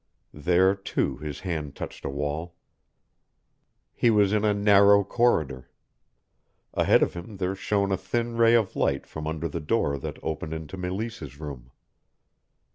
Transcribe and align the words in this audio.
There, 0.33 0.73
too, 0.73 1.17
his 1.17 1.41
hand 1.41 1.75
touched 1.75 2.05
a 2.05 2.09
wall. 2.09 2.55
He 3.93 4.09
was 4.09 4.33
in 4.33 4.43
a 4.43 4.51
narrow: 4.51 5.03
corridor. 5.03 5.69
Ahead 6.73 7.03
of 7.03 7.13
him 7.13 7.37
there 7.37 7.53
shone 7.53 7.91
a 7.91 7.97
thin 7.97 8.35
ray 8.35 8.55
of 8.55 8.75
light 8.75 9.05
from 9.05 9.27
under 9.27 9.47
the 9.47 9.59
door 9.61 9.99
that 9.99 10.17
opened 10.23 10.55
into 10.55 10.75
Meleese's 10.75 11.39
room. 11.39 11.69